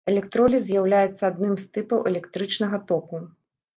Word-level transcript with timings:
Электроліз 0.11 0.63
з'яўляецца 0.69 1.21
адным 1.31 1.53
з 1.65 1.67
тыпаў 1.75 1.99
электрычнага 2.13 2.77
току. 2.93 3.25